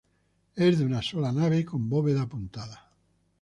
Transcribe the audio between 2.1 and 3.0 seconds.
apuntada.